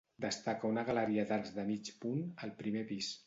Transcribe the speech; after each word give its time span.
Destaca 0.23 0.69
una 0.71 0.85
galeria 0.87 1.27
d'arcs 1.31 1.53
de 1.59 1.67
mig 1.69 1.93
punt 2.07 2.23
al 2.47 2.57
primer 2.65 2.85
pis. 2.93 3.15